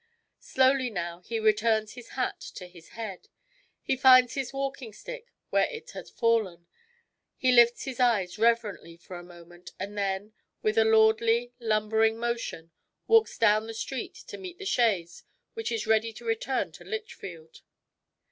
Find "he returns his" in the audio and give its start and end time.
1.21-2.07